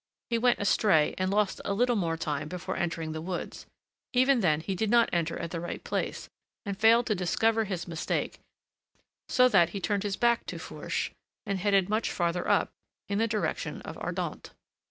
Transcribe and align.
He 0.31 0.39
went 0.39 0.57
astray 0.57 1.13
and 1.19 1.29
lost 1.29 1.61
a 1.63 1.75
little 1.75 1.95
more 1.95 2.17
time 2.17 2.47
before 2.47 2.75
entering 2.75 3.11
the 3.11 3.21
woods; 3.21 3.67
even 4.13 4.39
then 4.39 4.61
he 4.61 4.73
did 4.73 4.89
not 4.89 5.11
enter 5.13 5.37
at 5.37 5.51
the 5.51 5.59
right 5.59 5.83
place, 5.83 6.27
and 6.65 6.75
failed 6.75 7.05
to 7.05 7.13
discover 7.13 7.65
his 7.65 7.87
mistake, 7.87 8.39
so 9.29 9.47
that 9.49 9.69
he 9.69 9.79
turned 9.79 10.01
his 10.01 10.17
back 10.17 10.47
to 10.47 10.57
Fourche 10.57 11.11
and 11.45 11.59
headed 11.59 11.87
much 11.87 12.11
farther 12.11 12.47
up, 12.47 12.71
in 13.09 13.19
the 13.19 13.27
direction 13.27 13.79
of 13.83 13.95
Ardentes. 13.99 14.49